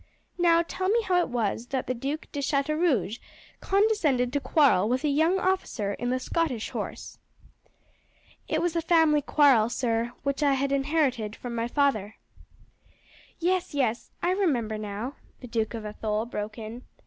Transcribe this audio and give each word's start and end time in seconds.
Now 0.39 0.63
tell 0.67 0.89
me 0.89 1.03
how 1.03 1.19
it 1.19 1.29
was 1.29 1.67
that 1.67 1.85
the 1.85 1.93
Duc 1.93 2.25
de 2.31 2.41
Chateaurouge 2.41 3.19
condescended 3.59 4.33
to 4.33 4.39
quarrel 4.39 4.89
with 4.89 5.03
a 5.03 5.09
young 5.09 5.37
officer 5.37 5.93
in 5.93 6.09
the 6.09 6.19
Scottish 6.19 6.71
Horse." 6.71 7.19
"It 8.47 8.63
was 8.63 8.75
a 8.75 8.81
family 8.81 9.21
quarrel, 9.21 9.69
sir, 9.69 10.13
which 10.23 10.41
I 10.41 10.53
had 10.53 10.71
inherited 10.71 11.35
from 11.35 11.53
my 11.53 11.67
father." 11.67 12.15
"Yes, 13.37 13.75
yes, 13.75 14.09
I 14.23 14.31
remember 14.31 14.79
now," 14.79 15.17
the 15.39 15.47
Duke 15.47 15.75
of 15.75 15.85
Athole 15.85 16.25
broke 16.25 16.57
in. 16.57 16.83